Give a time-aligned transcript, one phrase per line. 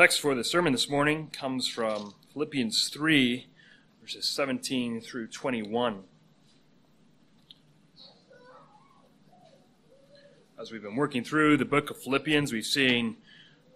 [0.00, 3.46] Text for the sermon this morning comes from Philippians 3,
[4.00, 6.04] verses 17 through 21.
[10.58, 13.18] As we've been working through the book of Philippians, we've seen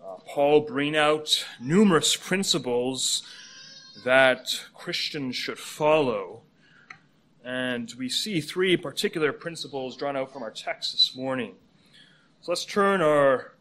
[0.02, 3.22] uh, Paul bring out numerous principles
[4.02, 6.40] that Christians should follow.
[7.44, 11.56] And we see three particular principles drawn out from our text this morning.
[12.40, 13.53] So let's turn our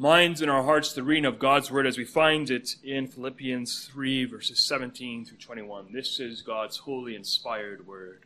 [0.00, 3.86] minds and our hearts the reading of God's word as we find it in Philippians
[3.92, 5.92] 3, verses 17 through 21.
[5.92, 8.24] This is God's holy, inspired word.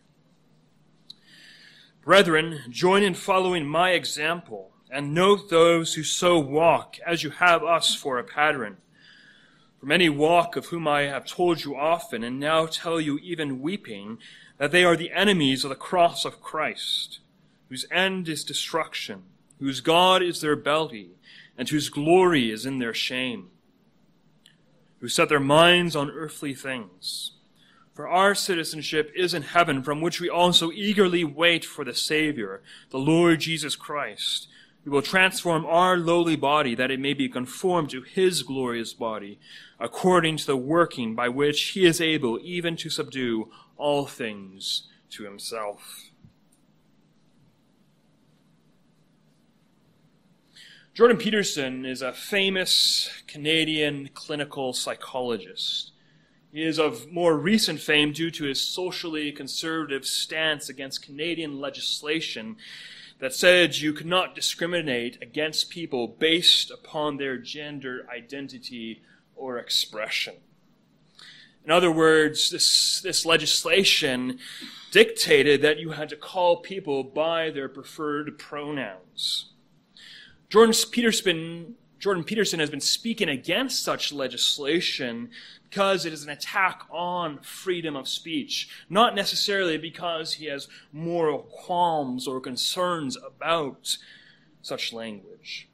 [2.01, 7.65] Brethren, join in following my example, and note those who so walk, as you have
[7.65, 8.77] us for a pattern.
[9.81, 13.61] For many walk, of whom I have told you often, and now tell you even
[13.61, 14.19] weeping,
[14.59, 17.19] that they are the enemies of the cross of Christ,
[17.69, 19.25] whose end is destruction,
[19.59, 21.17] whose God is their belly,
[21.57, 23.51] and whose glory is in their shame,
[25.01, 27.33] who set their minds on earthly things.
[27.95, 32.61] For our citizenship is in heaven, from which we also eagerly wait for the Savior,
[32.91, 34.49] the Lord Jesus Christ,
[34.85, 39.39] who will transform our lowly body that it may be conformed to his glorious body,
[39.79, 45.23] according to the working by which he is able even to subdue all things to
[45.23, 46.11] himself.
[50.95, 55.91] Jordan Peterson is a famous Canadian clinical psychologist.
[56.53, 62.55] He is of more recent fame due to his socially conservative stance against Canadian legislation
[63.19, 69.03] that said you could not discriminate against people based upon their gender identity
[69.35, 70.37] or expression.
[71.65, 74.39] In other words, this, this legislation
[74.93, 79.54] dictated that you had to call people by their preferred pronouns.
[80.55, 85.31] Jordan Peterson, Jordan Peterson has been speaking against such legislation
[85.69, 91.41] because it is an attack on freedom of speech, not necessarily because he has moral
[91.41, 93.97] qualms or concerns about
[94.63, 95.69] such language.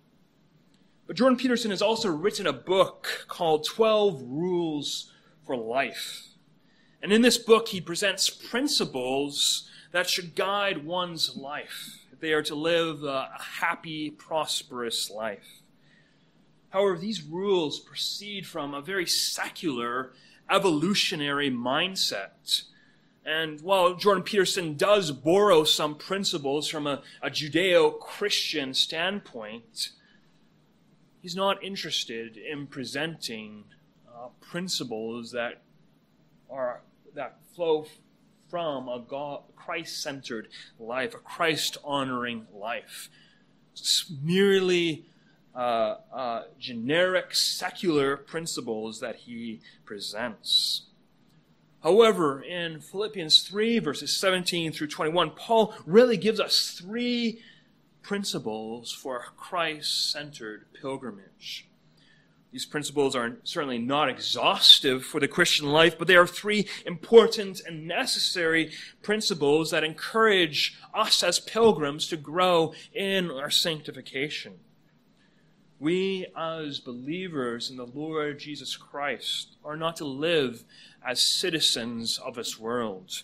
[1.07, 5.13] But Jordan Peterson has also written a book called 12 Rules
[5.45, 6.29] for Life.
[7.03, 12.55] And in this book, he presents principles that should guide one's life they are to
[12.55, 15.63] live a happy, prosperous life.
[16.71, 20.13] However, these rules proceed from a very secular,
[20.49, 22.63] evolutionary mindset.
[23.25, 29.91] And while Jordan Peterson does borrow some principles from a, a Judeo Christian standpoint,
[31.21, 33.65] he's not interested in presenting
[34.09, 35.63] uh, principles that
[36.49, 36.81] are
[37.15, 37.87] that flow
[38.51, 43.09] from a God, Christ centered life, a Christ honoring life.
[43.73, 45.07] It's merely
[45.55, 50.83] uh, uh, generic secular principles that he presents.
[51.83, 57.41] However, in Philippians 3, verses 17 through 21, Paul really gives us three
[58.03, 61.70] principles for a Christ centered pilgrimage.
[62.53, 67.61] These principles are certainly not exhaustive for the Christian life, but they are three important
[67.61, 68.73] and necessary
[69.03, 74.59] principles that encourage us as pilgrims to grow in our sanctification.
[75.79, 80.65] We, as believers in the Lord Jesus Christ, are not to live
[81.07, 83.23] as citizens of this world.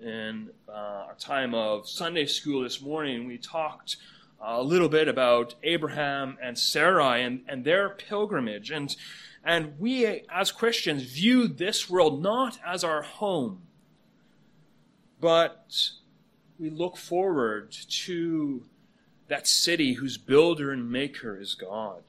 [0.00, 3.96] In uh, our time of Sunday school this morning, we talked
[4.46, 8.70] a little bit about Abraham and Sarai and, and their pilgrimage.
[8.70, 8.94] And,
[9.42, 13.62] and we, as Christians, view this world not as our home,
[15.20, 15.90] but
[16.58, 18.64] we look forward to
[19.28, 22.02] that city whose builder and maker is God.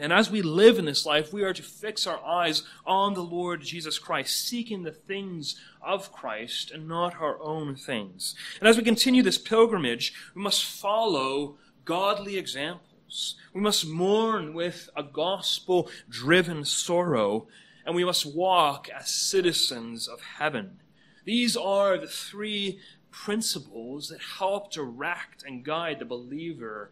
[0.00, 3.22] And as we live in this life, we are to fix our eyes on the
[3.22, 8.34] Lord Jesus Christ, seeking the things of Christ and not our own things.
[8.60, 13.36] And as we continue this pilgrimage, we must follow godly examples.
[13.52, 17.46] We must mourn with a gospel driven sorrow,
[17.84, 20.78] and we must walk as citizens of heaven.
[21.24, 22.80] These are the three
[23.10, 26.90] principles that help direct and guide the believer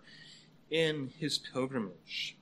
[0.71, 2.37] in his pilgrimage.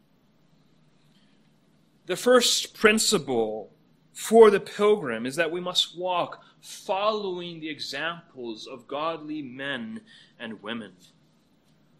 [2.08, 3.70] The first principle
[4.14, 10.00] for the pilgrim is that we must walk following the examples of godly men
[10.40, 10.92] and women.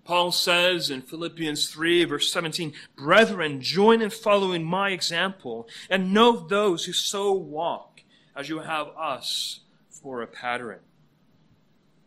[0.05, 6.41] Paul says in Philippians 3 verse 17, Brethren, join in following my example and know
[6.49, 8.01] those who so walk
[8.35, 9.61] as you have us
[9.91, 10.81] for a pattern.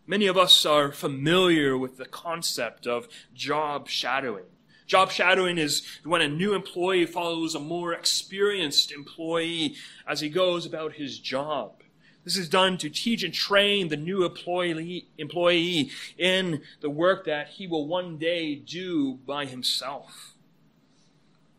[0.07, 4.45] Many of us are familiar with the concept of job shadowing.
[4.92, 10.66] Job shadowing is when a new employee follows a more experienced employee as he goes
[10.66, 11.82] about his job.
[12.26, 17.48] This is done to teach and train the new employee, employee in the work that
[17.48, 20.34] he will one day do by himself.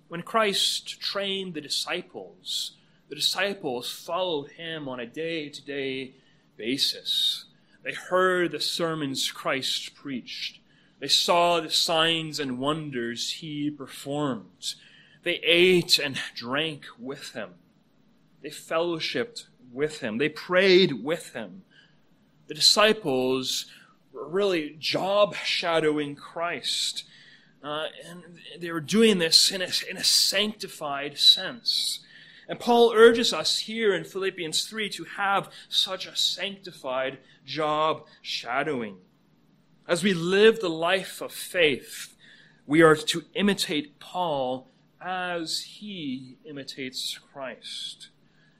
[0.08, 2.72] When Christ trained the disciples,
[3.08, 6.16] the disciples followed him on a day to day
[6.58, 7.46] basis.
[7.82, 10.58] They heard the sermons Christ preached.
[11.02, 14.76] They saw the signs and wonders he performed.
[15.24, 17.54] They ate and drank with him.
[18.40, 20.18] They fellowshipped with him.
[20.18, 21.64] They prayed with him.
[22.46, 23.66] The disciples
[24.12, 27.02] were really job shadowing Christ.
[27.64, 28.22] Uh, and
[28.60, 31.98] they were doing this in a, in a sanctified sense.
[32.48, 38.98] And Paul urges us here in Philippians 3 to have such a sanctified job shadowing.
[39.92, 42.16] As we live the life of faith,
[42.66, 48.08] we are to imitate Paul as he imitates Christ.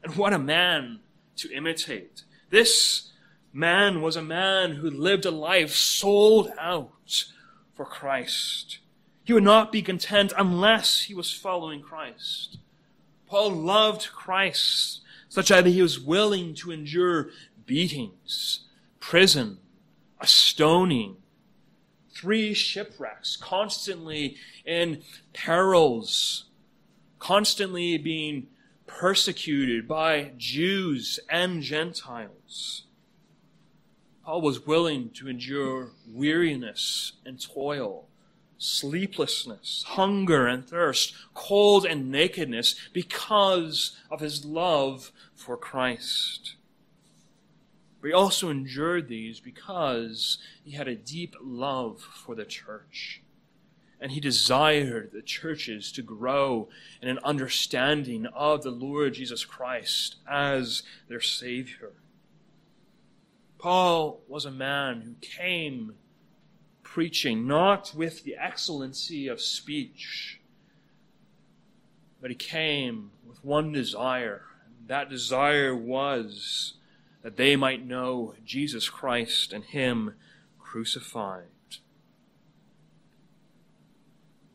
[0.04, 1.00] And what a man
[1.36, 2.24] to imitate.
[2.50, 3.12] This
[3.50, 7.24] man was a man who lived a life sold out
[7.72, 8.80] for Christ.
[9.24, 12.58] He would not be content unless he was following Christ.
[13.26, 15.00] Paul loved Christ
[15.30, 17.30] such that he was willing to endure
[17.64, 18.66] beatings,
[19.00, 19.60] prison,
[20.20, 21.16] a stoning,
[22.22, 25.02] three shipwrecks, constantly in
[25.32, 26.44] perils,
[27.18, 28.46] constantly being
[28.86, 32.84] persecuted by Jews and Gentiles.
[34.24, 38.06] Paul was willing to endure weariness and toil,
[38.56, 46.54] sleeplessness, hunger and thirst, cold and nakedness because of his love for Christ.
[48.02, 53.22] But he also endured these because he had a deep love for the church
[54.02, 56.68] and he desired the churches to grow
[57.00, 61.92] in an understanding of the Lord Jesus Christ as their Savior.
[63.58, 65.94] Paul was a man who came
[66.82, 70.40] preaching not with the excellency of speech,
[72.20, 74.42] but he came with one desire.
[74.80, 76.74] And That desire was
[77.22, 80.14] that they might know Jesus Christ and Him
[80.58, 81.46] crucified.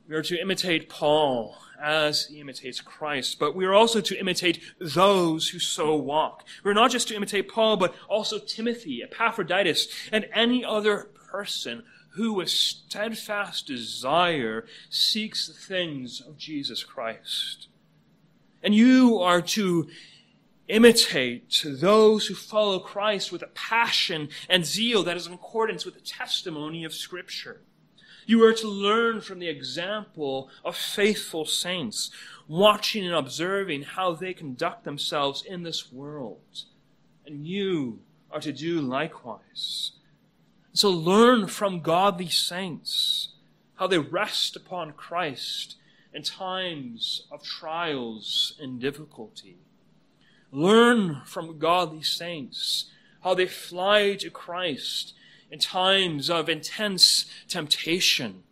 [0.07, 4.61] We are to imitate Paul as he imitates Christ, but we are also to imitate
[4.79, 6.45] those who so walk.
[6.63, 12.33] We're not just to imitate Paul, but also Timothy, Epaphroditus, and any other person who
[12.33, 17.67] with steadfast desire seeks the things of Jesus Christ.
[18.63, 19.87] And you are to
[20.67, 25.95] imitate those who follow Christ with a passion and zeal that is in accordance with
[25.95, 27.61] the testimony of Scripture.
[28.25, 32.11] You are to learn from the example of faithful saints,
[32.47, 36.63] watching and observing how they conduct themselves in this world.
[37.25, 37.99] And you
[38.29, 39.93] are to do likewise.
[40.73, 43.29] So learn from godly saints
[43.75, 45.75] how they rest upon Christ
[46.13, 49.57] in times of trials and difficulty.
[50.51, 52.91] Learn from godly saints
[53.23, 55.13] how they fly to Christ
[55.51, 58.43] in times of intense temptation.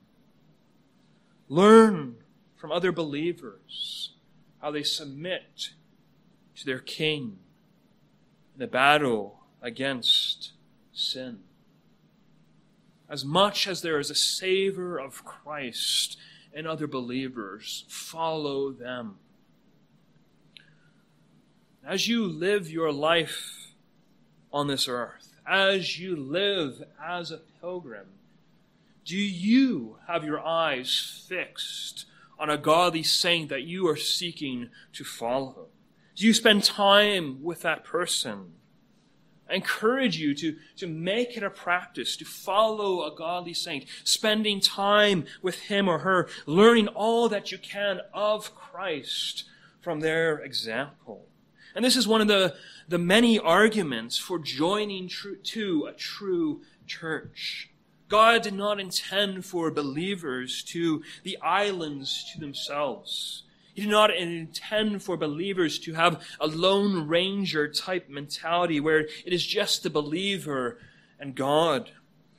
[1.47, 2.15] Learn
[2.55, 4.11] from other believers
[4.61, 5.69] how they submit
[6.55, 7.37] to their king
[8.53, 10.53] in the battle against
[10.93, 11.39] sin.
[13.07, 16.17] As much as there is a savor of Christ
[16.53, 19.17] in other believers, follow them.
[21.87, 23.67] As you live your life
[24.51, 28.07] on this earth, as you live as a pilgrim?
[29.05, 32.07] Do you have your eyes fixed
[32.39, 35.67] on a godly saint that you are seeking to follow?
[36.15, 38.53] Do you spend time with that person?
[39.47, 44.59] I encourage you to, to make it a practice to follow a godly saint, spending
[44.59, 49.43] time with him or her, learning all that you can of Christ
[49.81, 51.27] from their example.
[51.75, 52.55] And this is one of the,
[52.87, 57.69] the many arguments for joining tr- to a true church.
[58.07, 63.43] God did not intend for believers to the islands to themselves.
[63.73, 69.33] He did not intend for believers to have a lone ranger type mentality where it
[69.33, 70.77] is just the believer
[71.19, 71.91] and God,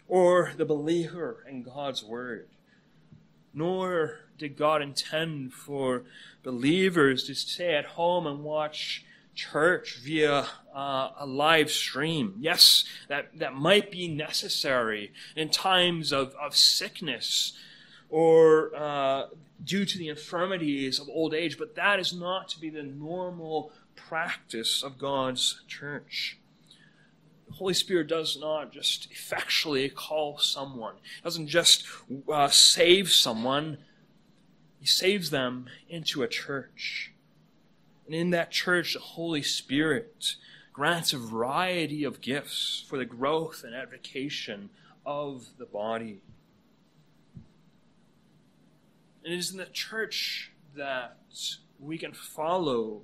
[0.09, 2.49] or the believer and God's word.
[3.53, 6.05] Nor did God intend for
[6.43, 9.05] believers to stay at home and watch
[9.37, 12.35] church via uh, a live stream.
[12.41, 17.53] Yes, that, that might be necessary in times of, of sickness.
[18.09, 19.27] or uh,
[19.65, 23.73] due to the infirmities of old age, but that is not to be the normal
[23.95, 26.39] practice of God's church.
[27.49, 31.87] The Holy Spirit does not just effectually call someone, doesn't just
[32.29, 33.79] uh, save someone,
[34.81, 37.13] He saves them into a church.
[38.07, 40.37] And in that church, the Holy Spirit
[40.73, 44.71] grants a variety of gifts for the growth and edification
[45.05, 46.21] of the body.
[49.25, 51.19] And it is in the church that
[51.81, 53.03] we can follow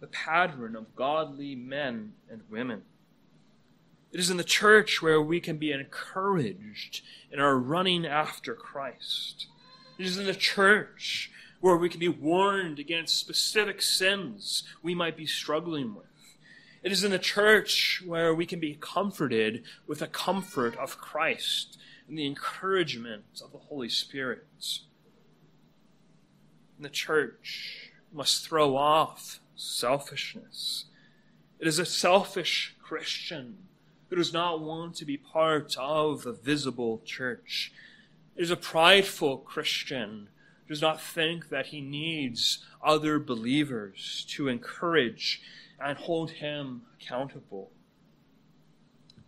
[0.00, 2.82] the pattern of godly men and women.
[4.12, 9.46] It is in the church where we can be encouraged in our running after Christ.
[9.98, 11.30] It is in the church
[11.66, 16.06] where we can be warned against specific sins we might be struggling with.
[16.84, 21.76] It is in the church where we can be comforted with the comfort of Christ
[22.08, 24.46] and the encouragement of the Holy Spirit.
[26.76, 30.84] And the church must throw off selfishness.
[31.58, 33.58] It is a selfish Christian
[34.08, 37.72] who does not want to be part of the visible church.
[38.36, 40.28] It is a prideful Christian
[40.68, 45.42] does not think that he needs other believers to encourage
[45.80, 47.70] and hold him accountable.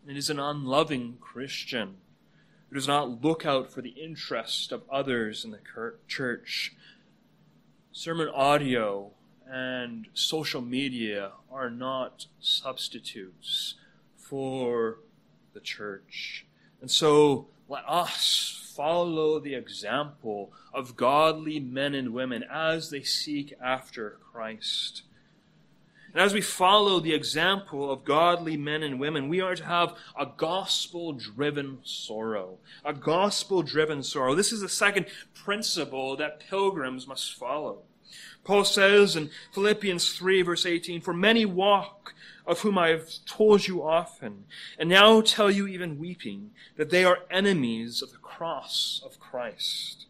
[0.06, 1.96] It is an unloving Christian
[2.68, 5.60] who does not look out for the interest of others in the
[6.06, 6.74] church
[7.92, 9.10] sermon audio
[9.50, 13.74] and social media are not substitutes
[14.16, 15.00] for
[15.52, 16.46] the church.
[16.80, 23.52] And so let us follow the example of godly men and women as they seek
[23.62, 25.02] after Christ.
[26.12, 29.94] And as we follow the example of godly men and women, we are to have
[30.18, 32.58] a gospel driven sorrow.
[32.84, 34.34] A gospel driven sorrow.
[34.34, 37.82] This is the second principle that pilgrims must follow.
[38.48, 42.14] Paul says in Philippians 3 verse 18, For many walk,
[42.46, 44.46] of whom I have told you often,
[44.78, 50.06] and now tell you even weeping, that they are enemies of the cross of Christ.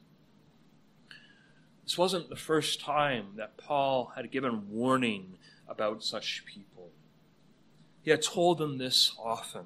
[1.83, 6.90] This wasn't the first time that Paul had given warning about such people.
[8.02, 9.64] He had told them this often.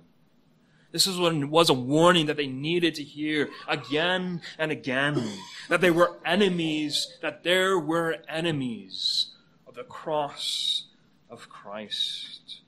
[0.93, 5.39] This is what was a warning that they needed to hear again and again.
[5.69, 9.31] That they were enemies, that there were enemies
[9.67, 10.85] of the cross
[11.31, 12.61] of Christ.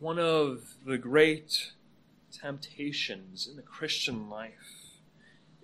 [0.00, 1.72] One of the great
[2.32, 4.75] temptations in the Christian life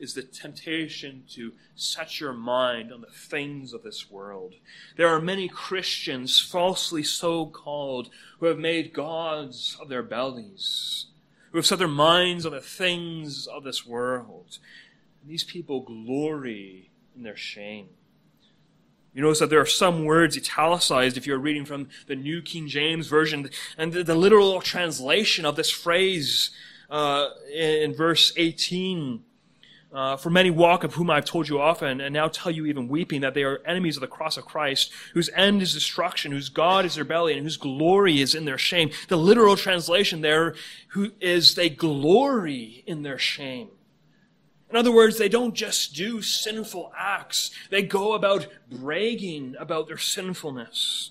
[0.02, 4.54] is the temptation to set your mind on the things of this world.
[4.96, 11.06] There are many Christians, falsely so called, who have made gods of their bellies,
[11.52, 14.58] who have set their minds on the things of this world.
[15.22, 17.88] And these people glory in their shame.
[19.14, 22.66] You notice that there are some words italicized if you're reading from the New King
[22.66, 26.50] James Version, and the, the literal translation of this phrase
[26.90, 29.22] uh, in verse 18
[29.92, 32.88] uh, for many walk of whom I've told you often, and now tell you even
[32.88, 36.48] weeping, that they are enemies of the cross of Christ, whose end is destruction, whose
[36.48, 38.90] God is their belly, and whose glory is in their shame.
[39.08, 40.54] The literal translation there
[40.88, 43.68] who is they glory in their shame.
[44.70, 49.98] In other words, they don't just do sinful acts, they go about bragging about their
[49.98, 51.10] sinfulness.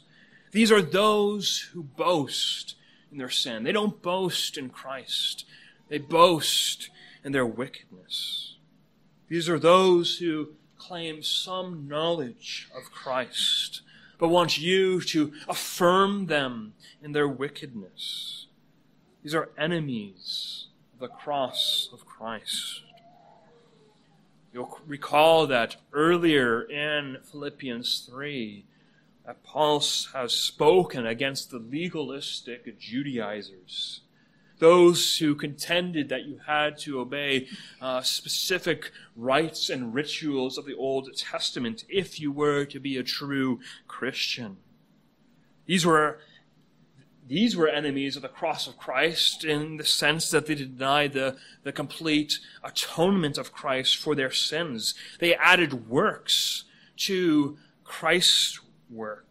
[0.51, 2.75] These are those who boast
[3.11, 3.63] in their sin.
[3.63, 5.45] They don't boast in Christ,
[5.89, 6.89] they boast
[7.23, 8.50] in their wickedness.
[9.31, 13.81] These are those who claim some knowledge of Christ,
[14.19, 18.47] but want you to affirm them in their wickedness.
[19.23, 22.81] These are enemies of the cross of Christ.
[24.53, 28.65] You'll recall that earlier in Philippians 3,
[29.25, 34.01] that Paul has spoken against the legalistic Judaizers
[34.61, 37.47] those who contended that you had to obey
[37.81, 43.03] uh, specific rites and rituals of the Old Testament if you were to be a
[43.03, 44.57] true Christian.
[45.65, 46.19] These were
[47.27, 51.37] these were enemies of the cross of Christ in the sense that they denied the,
[51.63, 54.93] the complete atonement of Christ for their sins.
[55.19, 56.65] They added works
[56.97, 59.25] to Christ's work.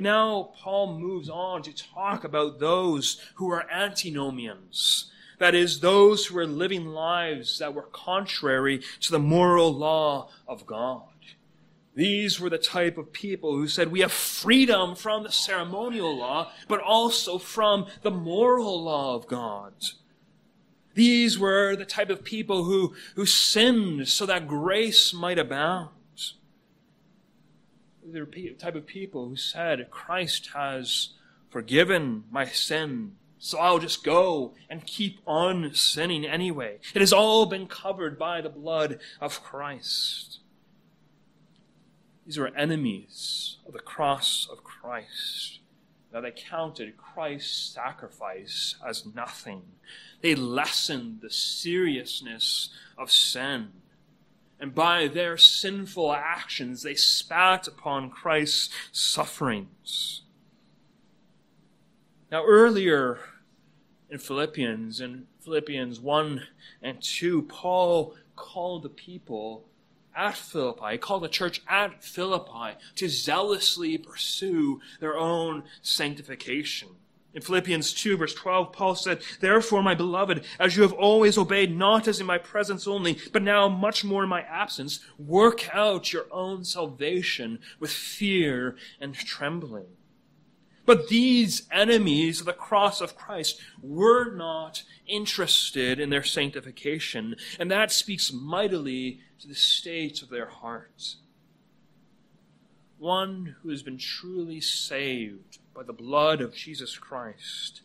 [0.00, 5.12] But now Paul moves on to talk about those who are antinomians.
[5.38, 10.64] That is, those who are living lives that were contrary to the moral law of
[10.64, 11.02] God.
[11.94, 16.50] These were the type of people who said, We have freedom from the ceremonial law,
[16.66, 19.74] but also from the moral law of God.
[20.94, 25.90] These were the type of people who, who sinned so that grace might abound.
[28.12, 31.10] The type of people who said, Christ has
[31.48, 36.78] forgiven my sin, so I'll just go and keep on sinning anyway.
[36.94, 40.40] It has all been covered by the blood of Christ.
[42.26, 45.60] These were enemies of the cross of Christ.
[46.12, 49.62] Now they counted Christ's sacrifice as nothing.
[50.20, 53.70] They lessened the seriousness of sin.
[54.60, 60.22] And by their sinful actions, they spat upon Christ's sufferings.
[62.30, 63.18] Now, earlier
[64.10, 66.42] in Philippians, in Philippians 1
[66.82, 69.64] and 2, Paul called the people
[70.14, 76.88] at Philippi, called the church at Philippi to zealously pursue their own sanctification.
[77.32, 81.76] In Philippians 2 verse 12, Paul said, Therefore, my beloved, as you have always obeyed,
[81.76, 86.12] not as in my presence only, but now much more in my absence, work out
[86.12, 89.86] your own salvation with fear and trembling.
[90.86, 97.70] But these enemies of the cross of Christ were not interested in their sanctification, and
[97.70, 101.18] that speaks mightily to the state of their hearts.
[102.98, 107.82] One who has been truly saved by the blood of Jesus Christ,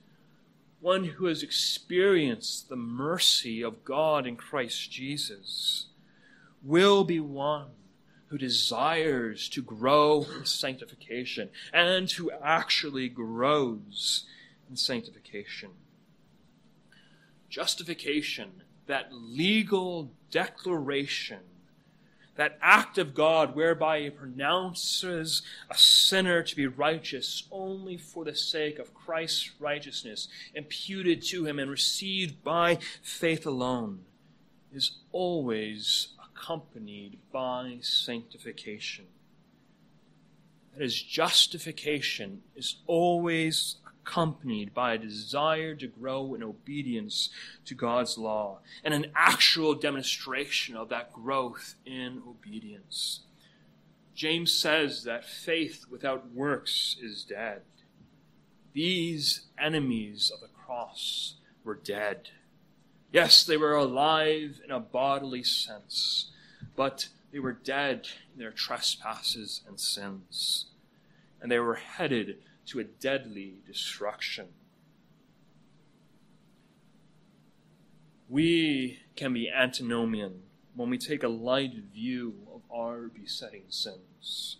[0.80, 5.88] one who has experienced the mercy of God in Christ Jesus,
[6.64, 7.70] will be one
[8.28, 14.26] who desires to grow in sanctification and who actually grows
[14.70, 15.70] in sanctification.
[17.50, 21.40] Justification, that legal declaration
[22.36, 28.36] that act of God whereby he pronounces a sinner to be righteous only for the
[28.36, 34.02] sake of Christ's righteousness imputed to him and received by faith alone,
[34.74, 39.06] is always accompanied by sanctification.
[40.74, 47.30] That is, justification is always accompanied by a desire to grow in obedience
[47.66, 53.22] to God's law and an actual demonstration of that growth in obedience.
[54.14, 57.62] James says that faith without works is dead.
[58.74, 62.30] These enemies of the cross were dead.
[63.12, 66.32] Yes, they were alive in a bodily sense,
[66.76, 70.68] but they were dead in their trespasses and sins.
[71.42, 72.38] And they were headed
[72.68, 74.48] to a deadly destruction.
[78.28, 80.42] We can be antinomian
[80.76, 84.58] when we take a light view of our besetting sins.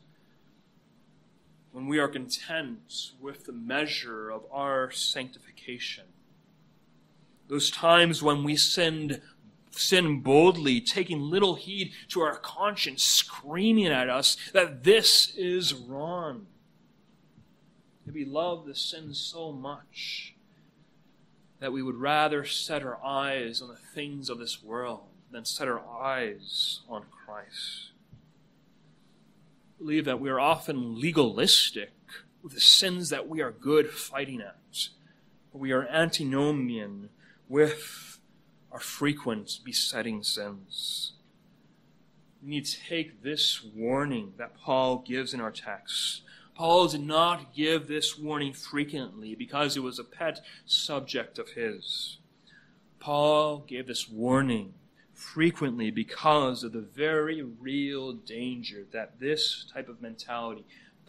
[1.72, 6.06] When we are content with the measure of our sanctification.
[7.48, 9.22] Those times when we sinned
[9.72, 16.48] sin boldly, taking little heed to our conscience, screaming at us that this is wrong
[18.06, 20.36] that we love the sin so much
[21.60, 25.68] that we would rather set our eyes on the things of this world than set
[25.68, 27.92] our eyes on Christ.
[29.76, 31.92] I believe that we are often legalistic
[32.44, 34.90] with the sins that we are good fighting at.
[35.52, 37.10] But we are antinomian
[37.50, 38.20] with
[38.72, 41.14] our frequent besetting sins.
[42.44, 46.22] We need to take this warning that Paul gives in our text
[46.56, 52.18] Paul did not give this warning frequently because it was a pet subject of his.
[53.00, 54.74] Paul gave this warning
[55.14, 60.64] frequently because of the very real danger that this type of mentality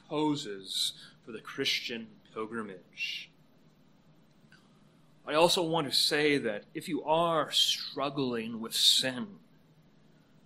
[0.09, 3.31] poses for the Christian pilgrimage.
[5.29, 9.27] I also want to say that if you are struggling with sin,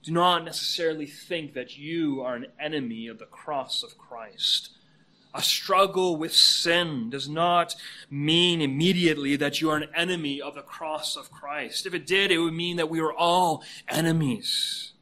[0.03, 4.71] do not necessarily think that you are an enemy of the cross of Christ
[5.35, 7.77] a struggle with sin does not
[8.11, 11.87] mean immediately that you are an enemy of the cross of Christ.
[11.87, 14.93] If it did, it would mean that we were all enemies.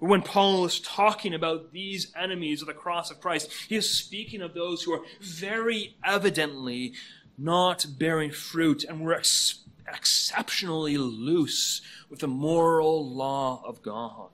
[0.00, 3.88] But when Paul is talking about these enemies of the cross of Christ, he is
[3.88, 6.94] speaking of those who are very evidently
[7.38, 14.30] not bearing fruit and were ex- exceptionally loose with the moral law of God.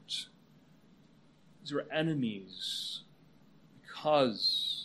[1.61, 3.01] These were enemies
[3.83, 4.76] because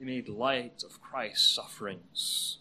[0.00, 2.58] they made light of Christ's sufferings,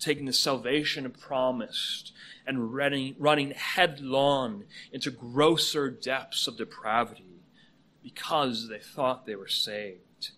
[0.00, 2.12] taking the salvation promised
[2.46, 7.42] and running, running headlong into grosser depths of depravity
[8.02, 10.30] because they thought they were saved.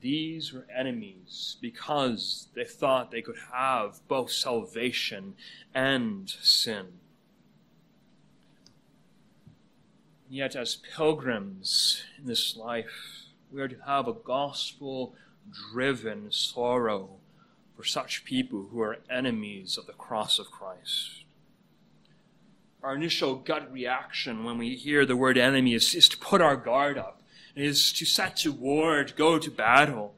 [0.00, 5.34] these were enemies because they thought they could have both salvation
[5.74, 6.86] and sin.
[10.28, 13.23] Yet, as pilgrims in this life,
[13.54, 15.14] we are to have a gospel
[15.72, 17.08] driven sorrow
[17.76, 21.22] for such people who are enemies of the cross of Christ.
[22.82, 26.56] Our initial gut reaction when we hear the word enemy is, is to put our
[26.56, 27.22] guard up,
[27.54, 30.14] is to set to war, to go to battle.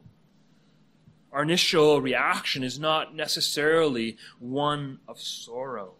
[1.31, 5.92] Our initial reaction is not necessarily one of sorrow.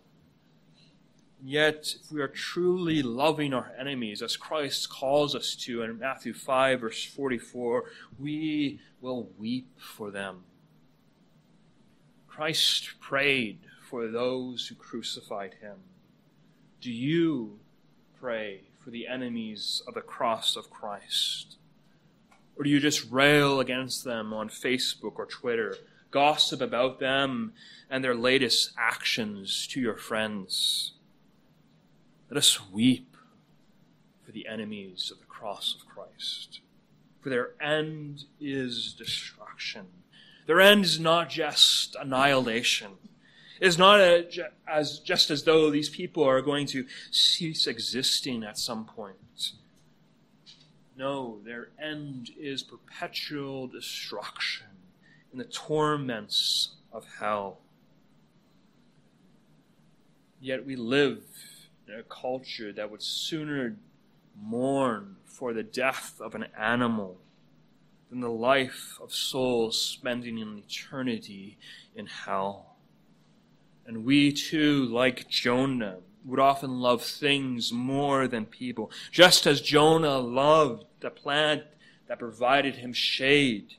[1.43, 6.33] Yet, if we are truly loving our enemies, as Christ calls us to in Matthew
[6.33, 7.85] 5, verse 44,
[8.19, 10.45] we will weep for them.
[12.27, 15.77] Christ prayed for those who crucified him.
[16.81, 17.59] Do you
[18.19, 21.57] pray for the enemies of the cross of Christ?
[22.57, 25.77] Or do you just rail against them on Facebook or Twitter,
[26.11, 27.53] gossip about them
[27.91, 30.93] and their latest actions to your friends?
[32.29, 33.17] Let us weep
[34.25, 36.61] for the enemies of the cross of Christ,
[37.21, 39.87] for their end is destruction.
[40.47, 42.93] Their end is not just annihilation.
[43.61, 44.27] It is not a,
[44.67, 49.53] as just as though these people are going to cease existing at some point.
[50.97, 54.67] No, their end is perpetual destruction
[55.33, 57.59] in the torments of hell.
[60.41, 61.23] Yet we live
[61.89, 63.77] a culture that would sooner
[64.41, 67.19] mourn for the death of an animal
[68.11, 71.59] than the life of souls spending an eternity
[71.95, 72.77] in hell.
[73.87, 78.91] And we too, like Jonah, would often love things more than people.
[79.13, 81.63] Just as Jonah loved the plant
[82.09, 83.75] that provided him shade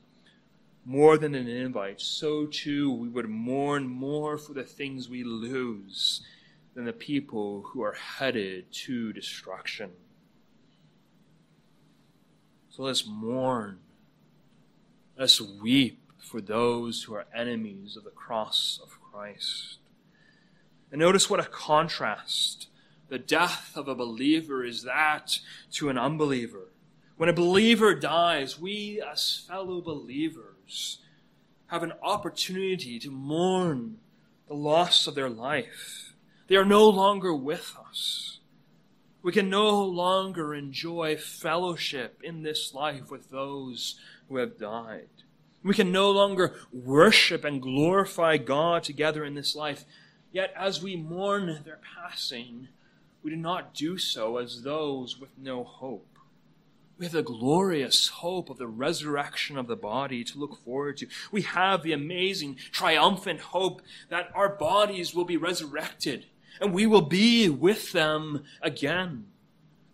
[0.84, 6.22] more than Nineveh, so too we would mourn more for the things we lose
[6.78, 9.90] than the people who are headed to destruction.
[12.70, 13.80] So let's mourn.
[15.18, 19.78] Let's weep for those who are enemies of the cross of Christ.
[20.92, 22.68] And notice what a contrast.
[23.08, 25.40] The death of a believer is that
[25.72, 26.68] to an unbeliever.
[27.16, 31.00] When a believer dies, we as fellow believers
[31.66, 33.98] have an opportunity to mourn
[34.46, 36.07] the loss of their life
[36.48, 38.40] they are no longer with us.
[39.22, 45.08] We can no longer enjoy fellowship in this life with those who have died.
[45.62, 49.84] We can no longer worship and glorify God together in this life.
[50.32, 52.68] Yet, as we mourn their passing,
[53.22, 56.06] we do not do so as those with no hope.
[56.96, 61.06] We have the glorious hope of the resurrection of the body to look forward to.
[61.30, 66.26] We have the amazing, triumphant hope that our bodies will be resurrected
[66.60, 69.26] and we will be with them again.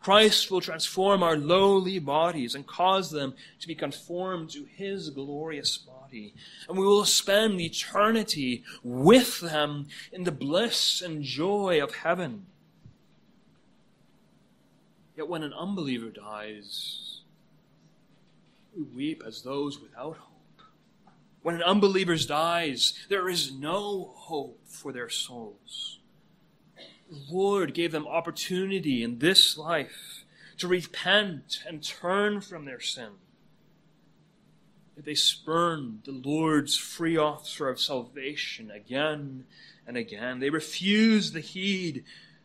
[0.01, 5.79] Christ will transform our lowly bodies and cause them to be conformed to his glorious
[5.79, 6.35] body.
[6.69, 12.45] And we will spend eternity with them in the bliss and joy of heaven.
[15.17, 17.21] Yet when an unbeliever dies,
[18.77, 20.63] we weep as those without hope.
[21.43, 25.99] When an unbeliever dies, there is no hope for their souls.
[27.09, 30.25] Lord gave them opportunity in this life
[30.59, 33.11] to repent and turn from their sin.
[34.97, 39.45] Yet they spurned the Lord's free offer of salvation again
[39.87, 40.39] and again.
[40.39, 42.05] They refused the heed.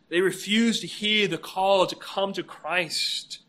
[0.10, 3.40] They refused to heed the call to come to Christ,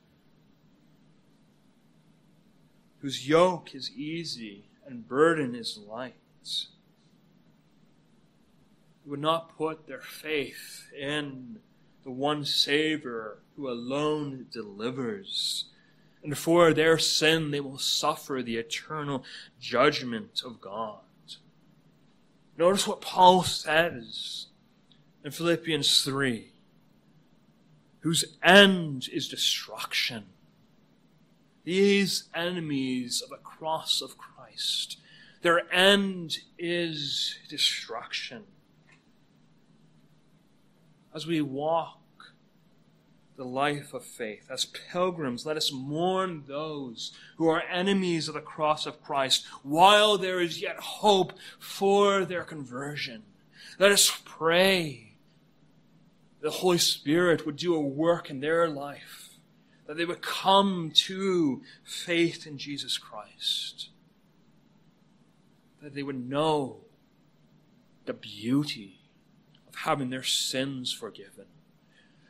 [2.98, 6.14] whose yoke is easy and burden is light
[9.04, 11.58] would not put their faith in
[12.02, 15.66] the one Savior who alone delivers.
[16.22, 19.24] And for their sin, they will suffer the eternal
[19.58, 20.98] judgment of God.
[22.56, 24.46] Notice what Paul says
[25.24, 26.52] in Philippians 3
[28.00, 30.24] whose end is destruction.
[31.64, 34.98] These enemies of the cross of Christ,
[35.42, 38.44] their end is destruction
[41.14, 41.98] as we walk
[43.36, 44.46] the life of faith.
[44.50, 50.18] As pilgrims, let us mourn those who are enemies of the cross of Christ while
[50.18, 53.22] there is yet hope for their conversion.
[53.78, 55.14] Let us pray
[56.42, 59.38] the Holy Spirit would do a work in their life,
[59.86, 63.88] that they would come to faith in Jesus Christ.
[65.82, 66.78] that they would know
[68.04, 68.99] the beauty
[69.70, 71.46] of having their sins forgiven,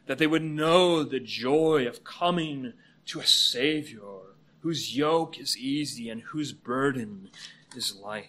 [0.07, 2.74] that they would know the joy of coming
[3.07, 7.31] to a Savior whose yoke is easy and whose burden
[7.74, 8.26] is light.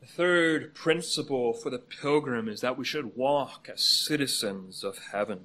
[0.00, 5.44] The third principle for the pilgrim is that we should walk as citizens of heaven.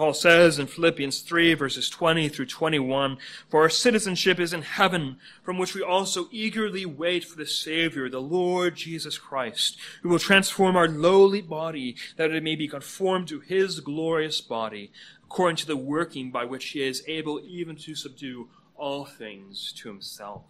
[0.00, 3.18] Paul says in Philippians 3 verses 20 through 21,
[3.50, 8.08] For our citizenship is in heaven, from which we also eagerly wait for the Savior,
[8.08, 13.28] the Lord Jesus Christ, who will transform our lowly body, that it may be conformed
[13.28, 14.90] to his glorious body,
[15.22, 19.88] according to the working by which he is able even to subdue all things to
[19.88, 20.46] himself.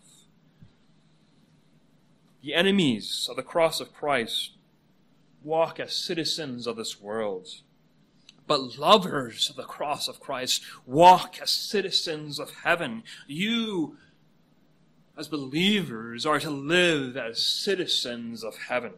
[2.41, 4.53] The enemies of the cross of Christ
[5.43, 7.49] walk as citizens of this world
[8.51, 13.05] but lovers of the cross of Christ walk as citizens of heaven.
[13.29, 13.97] You,
[15.17, 18.95] as believers, are to live as citizens of heaven.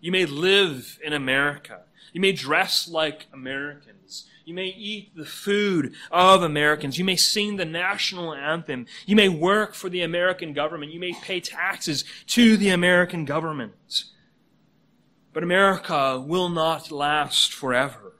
[0.00, 1.82] You may live in America.
[2.14, 4.24] You may dress like Americans.
[4.46, 6.96] You may eat the food of Americans.
[6.96, 8.86] You may sing the national anthem.
[9.04, 10.92] You may work for the American government.
[10.92, 14.04] You may pay taxes to the American government.
[15.34, 18.12] But America will not last forever.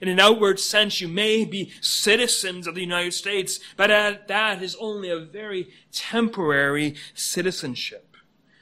[0.00, 4.62] In an outward sense, you may be citizens of the United States, but uh, that
[4.62, 8.16] is only a very temporary citizenship.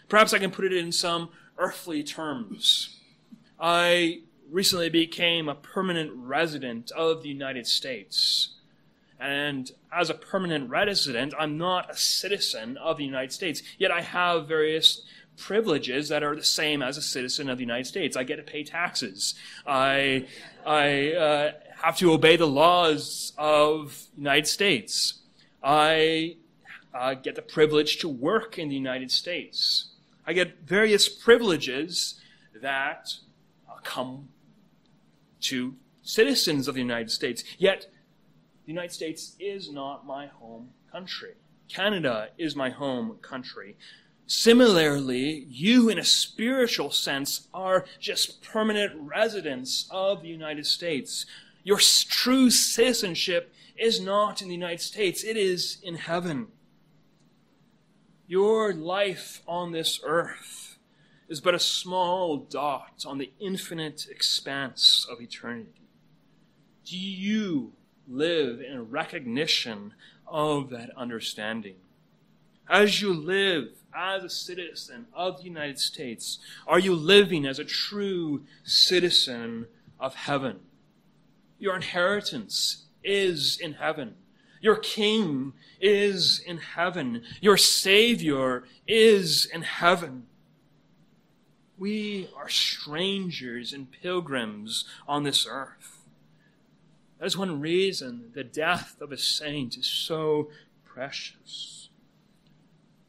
[0.09, 2.99] Perhaps I can put it in some earthly terms.
[3.59, 8.57] I recently became a permanent resident of the United States.
[9.18, 13.62] And as a permanent resident, I'm not a citizen of the United States.
[13.79, 15.03] Yet I have various
[15.37, 18.16] privileges that are the same as a citizen of the United States.
[18.16, 19.35] I get to pay taxes.
[19.66, 20.27] I,
[20.64, 25.21] I uh, have to obey the laws of the United States.
[25.62, 26.37] I
[26.95, 29.88] uh, get the privilege to work in the United States.
[30.27, 32.21] I get various privileges
[32.61, 33.14] that
[33.68, 34.29] uh, come
[35.42, 37.42] to citizens of the United States.
[37.59, 37.87] Yet,
[38.64, 41.35] the United States is not my home country.
[41.68, 43.77] Canada is my home country.
[44.26, 51.26] Similarly, you, in a spiritual sense, are just permanent residents of the United States.
[51.64, 56.48] Your true citizenship is not in the United States, it is in heaven.
[58.26, 60.78] Your life on this earth
[61.28, 65.82] is but a small dot on the infinite expanse of eternity.
[66.85, 67.72] Do you
[68.08, 69.94] live in recognition
[70.26, 71.76] of that understanding?
[72.68, 76.38] As you live as a citizen of the United States?
[76.66, 79.66] Are you living as a true citizen
[79.98, 80.61] of heaven?
[81.59, 84.14] Your inheritance is in heaven.
[84.61, 87.22] Your king is in heaven.
[87.40, 90.26] Your savior is in heaven.
[91.78, 96.02] We are strangers and pilgrims on this earth.
[97.18, 100.50] That is one reason the death of a saint is so
[100.85, 101.82] precious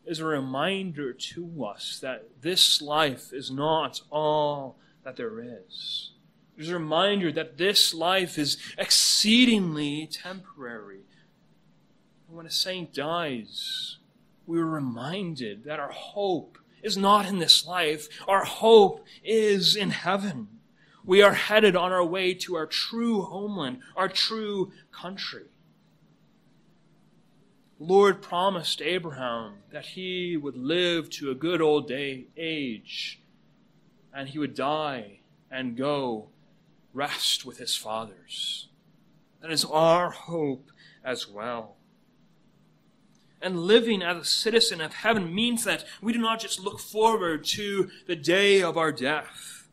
[0.05, 6.11] is a reminder to us that this life is not all that there is.
[6.57, 11.01] It's a reminder that this life is exceedingly temporary.
[12.27, 13.97] And When a saint dies,
[14.45, 18.07] we are reminded that our hope is not in this life.
[18.27, 20.47] Our hope is in heaven.
[21.05, 25.45] We are headed on our way to our true homeland, our true country.
[27.83, 33.19] Lord promised Abraham that he would live to a good old day, age
[34.13, 35.19] and he would die
[35.51, 36.29] and go
[36.93, 38.69] rest with his fathers.
[39.41, 40.69] That is our hope
[41.03, 41.75] as well.
[43.41, 47.43] And living as a citizen of heaven means that we do not just look forward
[47.45, 49.67] to the day of our death.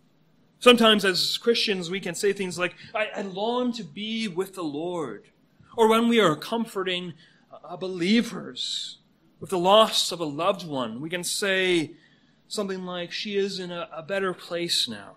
[0.59, 4.65] Sometimes as Christians we can say things like, I, I long to be with the
[4.65, 5.27] Lord.
[5.77, 7.15] Or when we are comforting
[7.63, 8.99] Uh, believers
[9.39, 11.93] with the loss of a loved one, we can say
[12.49, 15.17] something like, She is in a, a better place now.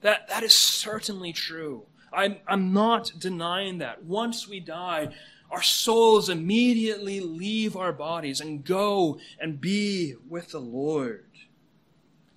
[0.00, 1.86] That, that is certainly true.
[2.12, 4.04] I'm, I'm not denying that.
[4.04, 5.14] Once we die,
[5.50, 11.24] our souls immediately leave our bodies and go and be with the Lord.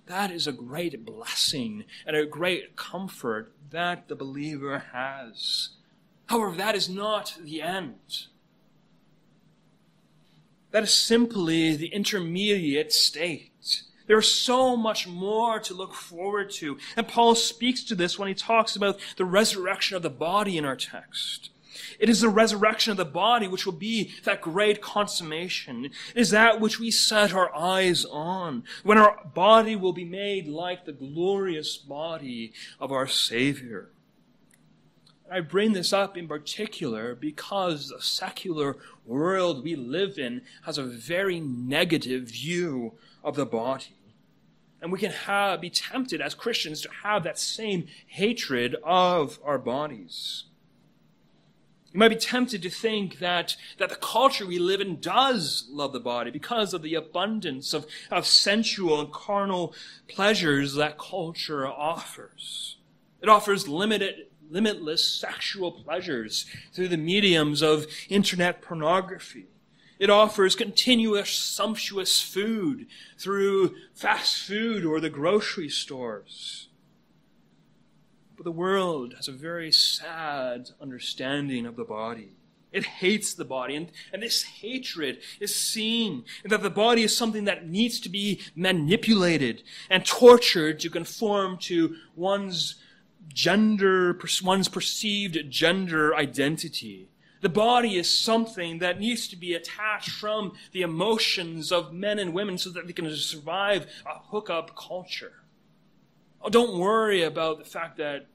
[0.06, 5.70] That is a great blessing and a great comfort that the believer has.
[6.26, 8.26] However, that is not the end.
[10.70, 13.82] That is simply the intermediate state.
[14.06, 16.78] There's so much more to look forward to.
[16.96, 20.64] And Paul speaks to this when he talks about the resurrection of the body in
[20.64, 21.50] our text.
[21.98, 25.84] It is the resurrection of the body which will be that great consummation.
[25.84, 30.48] It is that which we set our eyes on, when our body will be made
[30.48, 33.90] like the glorious body of our Savior.
[35.30, 40.82] I bring this up in particular because the secular world we live in has a
[40.82, 43.94] very negative view of the body.
[44.82, 49.58] And we can have, be tempted as Christians to have that same hatred of our
[49.58, 50.44] bodies.
[51.92, 55.92] You might be tempted to think that, that the culture we live in does love
[55.92, 59.74] the body because of the abundance of, of sensual and carnal
[60.08, 62.78] pleasures that culture offers.
[63.20, 69.46] It offers limited, limitless sexual pleasures through the mediums of internet pornography.
[69.98, 72.86] It offers continuous sumptuous food
[73.18, 76.68] through fast food or the grocery stores.
[78.36, 82.32] But the world has a very sad understanding of the body.
[82.72, 83.76] It hates the body.
[83.76, 88.08] And, and this hatred is seen in that the body is something that needs to
[88.08, 92.76] be manipulated and tortured to conform to one's
[93.32, 97.08] gender, one's perceived gender identity.
[97.40, 102.34] The body is something that needs to be attached from the emotions of men and
[102.34, 105.32] women so that they can survive a hookup culture.
[106.42, 108.26] Oh, don't worry about the fact that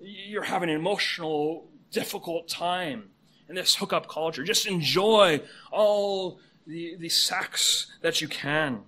[0.00, 3.10] you're having an emotional, difficult time
[3.48, 4.44] in this hookup culture.
[4.44, 5.40] Just enjoy
[5.70, 8.82] all the, the sex that you can.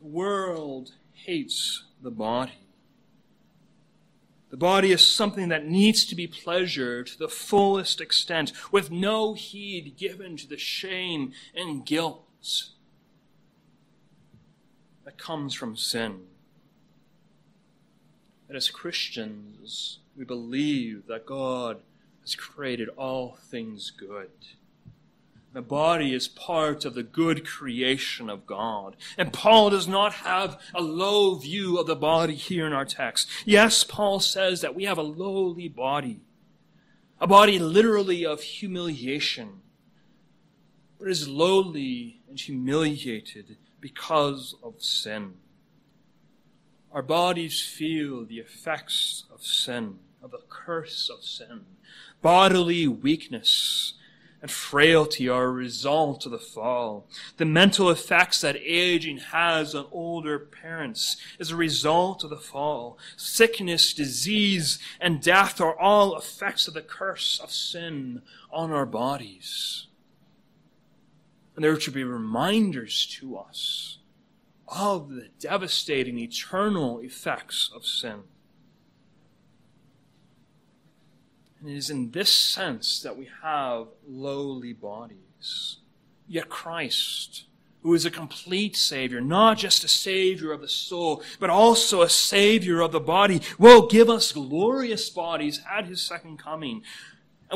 [0.00, 0.92] The world
[1.24, 2.52] hates the body.
[4.50, 9.34] The body is something that needs to be pleasured to the fullest extent, with no
[9.34, 12.22] heed given to the shame and guilt
[15.04, 16.26] that comes from sin
[18.48, 21.80] that as Christians, we believe that God
[22.22, 24.30] has created all things good.
[25.56, 28.94] The body is part of the good creation of God.
[29.16, 33.26] And Paul does not have a low view of the body here in our text.
[33.46, 36.20] Yes, Paul says that we have a lowly body,
[37.18, 39.62] a body literally of humiliation,
[40.98, 45.36] but is lowly and humiliated because of sin.
[46.92, 51.64] Our bodies feel the effects of sin, of the curse of sin.
[52.20, 53.94] Bodily weakness
[54.42, 57.06] and frailty are a result of the fall.
[57.36, 62.98] The mental effects that aging has on older parents is a result of the fall.
[63.16, 68.22] Sickness, disease, and death are all effects of the curse of sin
[68.52, 69.86] on our bodies.
[71.54, 73.98] And there should be reminders to us
[74.68, 78.24] of the devastating eternal effects of sin.
[81.60, 85.78] And it is in this sense that we have lowly bodies.
[86.28, 87.44] Yet Christ,
[87.82, 92.08] who is a complete Savior, not just a Savior of the soul, but also a
[92.08, 96.82] Savior of the body, will give us glorious bodies at His second coming.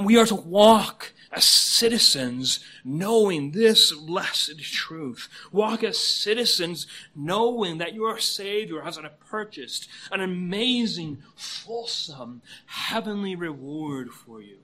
[0.00, 5.28] And we are to walk as citizens knowing this blessed truth.
[5.52, 14.40] Walk as citizens knowing that your Savior has purchased an amazing, fulsome, heavenly reward for
[14.40, 14.56] you.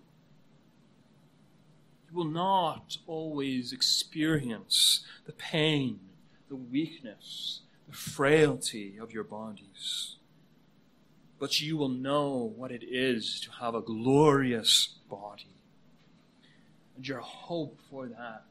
[2.08, 6.00] You will not always experience the pain,
[6.48, 10.16] the weakness, the frailty of your bodies.
[11.38, 15.56] But you will know what it is to have a glorious body
[16.96, 18.44] and your hope for that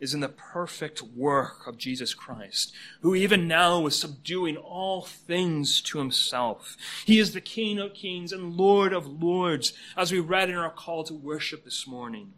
[0.00, 5.80] is in the perfect work of Jesus Christ, who even now is subduing all things
[5.82, 6.76] to himself.
[7.04, 10.70] He is the King of kings and Lord of lords, as we read in our
[10.70, 12.34] call to worship this morning.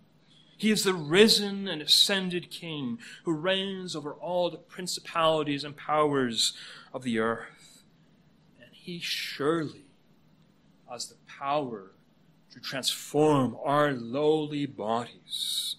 [0.56, 6.54] He is the risen and ascended King who reigns over all the principalities and powers
[6.92, 7.82] of the earth.
[8.60, 9.86] And he surely
[10.90, 11.92] has the power
[12.52, 15.76] to transform our lowly bodies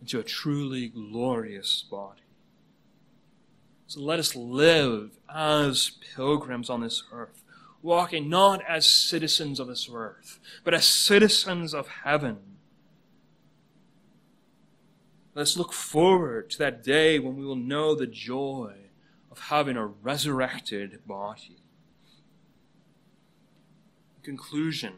[0.00, 2.20] into a truly glorious body.
[3.86, 7.42] So let us live as pilgrims on this earth,
[7.82, 12.38] walking not as citizens of this earth, but as citizens of heaven.
[15.34, 18.74] Let's look forward to that day when we will know the joy
[19.30, 21.61] of having a resurrected body
[24.22, 24.94] conclusion,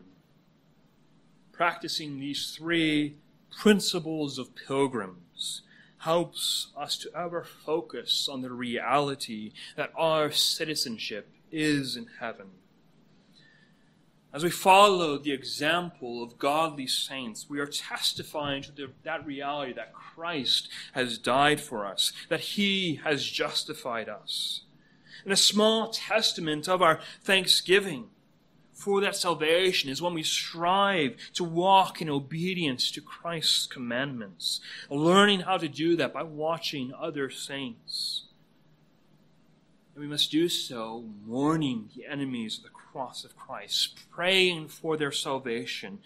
[1.52, 3.16] practicing these three
[3.50, 5.62] principles of pilgrims
[5.98, 12.46] helps us to ever focus on the reality that our citizenship is in heaven.
[14.34, 19.72] As we follow the example of godly saints, we are testifying to the, that reality
[19.74, 24.62] that Christ has died for us, that He has justified us.
[25.22, 28.08] And a small testament of our thanksgiving
[28.84, 34.60] for that salvation is when we strive to walk in obedience to Christ's commandments,
[34.90, 38.24] learning how to do that by watching other saints.
[39.94, 44.98] And we must do so mourning the enemies of the cross of Christ, praying for
[44.98, 46.00] their salvation,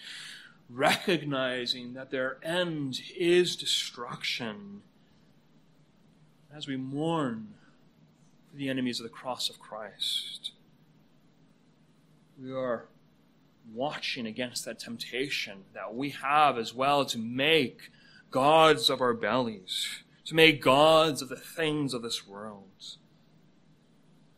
[0.70, 4.82] recognizing that their end is destruction.
[6.54, 7.54] As we mourn
[8.52, 10.52] for the enemies of the cross of Christ,
[12.40, 12.86] we are
[13.74, 17.90] watching against that temptation that we have as well to make
[18.30, 19.88] gods of our bellies,
[20.24, 22.64] to make gods of the things of this world.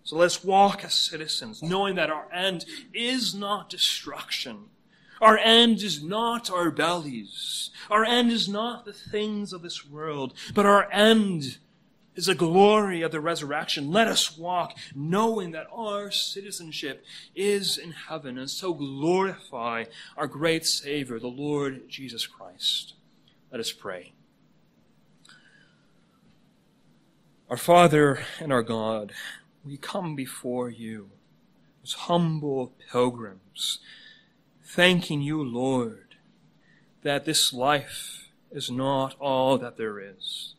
[0.02, 4.64] So let's walk as citizens, knowing that our end is not destruction.
[5.20, 7.70] Our end is not our bellies.
[7.90, 11.58] Our end is not the things of this world, but our end
[12.16, 13.90] is the glory of the resurrection.
[13.90, 17.04] Let us walk knowing that our citizenship
[17.34, 19.84] is in heaven and so glorify
[20.16, 22.94] our great Savior, the Lord Jesus Christ.
[23.50, 24.12] Let us pray.
[27.48, 29.12] Our Father and our God,
[29.64, 31.10] we come before you
[31.82, 33.80] as humble pilgrims,
[34.62, 36.14] thanking you, Lord,
[37.02, 40.54] that this life is not all that there is.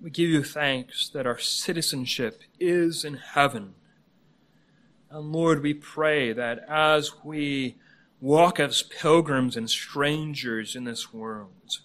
[0.00, 3.74] We give you thanks that our citizenship is in heaven.
[5.10, 7.76] And Lord, we pray that as we
[8.20, 11.78] walk as pilgrims and strangers in this world,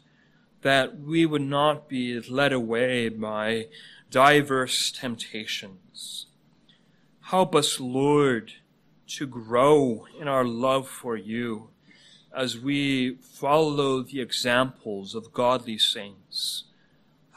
[0.62, 3.68] that we would not be led away by
[4.12, 6.28] diverse temptations.
[7.22, 8.54] Help us, Lord,
[9.08, 11.70] to grow in our love for you
[12.36, 16.66] as we follow the examples of godly saints.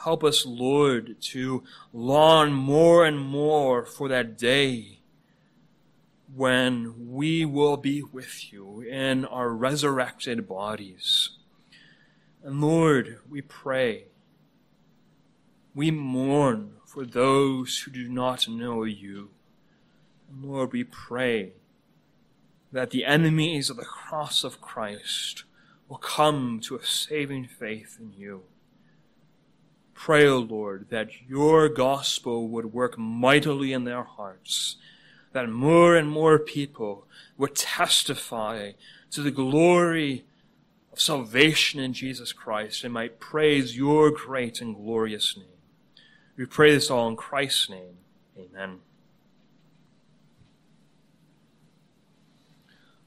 [0.06, 5.00] Help us, Lord, to long more and more for that day
[6.32, 11.30] when we will be with you in our resurrected bodies.
[12.44, 14.04] And Lord, we pray
[15.74, 19.30] we mourn for those who do not know you.
[20.40, 21.54] Lord, we pray
[22.70, 25.42] that the enemies of the cross of Christ
[25.88, 28.44] will come to a saving faith in you.
[29.96, 34.76] Pray, O Lord, that your gospel would work mightily in their hearts,
[35.32, 37.06] that more and more people
[37.38, 38.72] would testify
[39.10, 40.24] to the glory
[40.92, 45.46] of salvation in Jesus Christ and might praise your great and glorious name.
[46.36, 47.96] We pray this all in Christ's name.
[48.38, 48.80] Amen.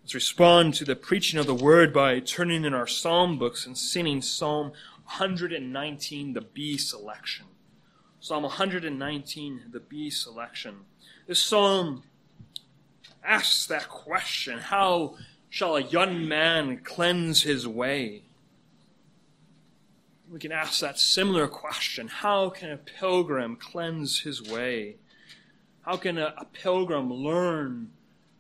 [0.02, 3.78] Let's respond to the preaching of the word by turning in our psalm books and
[3.78, 4.72] singing Psalm
[5.10, 7.46] 119, the B selection.
[8.20, 10.76] Psalm 119, the B selection.
[11.28, 12.04] This psalm
[13.24, 15.16] asks that question How
[15.50, 18.24] shall a young man cleanse his way?
[20.30, 24.98] we can ask that similar question How can a pilgrim cleanse his way?
[25.82, 27.92] How can a, a pilgrim learn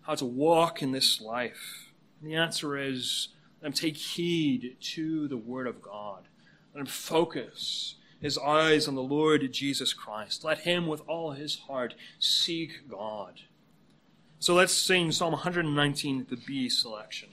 [0.01, 1.89] how to walk in this life?
[2.22, 3.30] And the answer is
[3.61, 6.28] let him take heed to the Word of God.
[6.74, 10.43] Let him focus his eyes on the Lord Jesus Christ.
[10.43, 13.41] Let him, with all his heart, seek God.
[14.39, 17.30] So let's sing Psalm 119, the B selection.